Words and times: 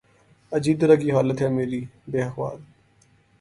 عجیب 0.51 0.79
طرح 0.81 0.95
کی 1.01 1.11
حالت 1.11 1.41
ہے 1.41 1.47
میری 1.57 1.81
بے 2.11 2.21
احوال 2.23 2.57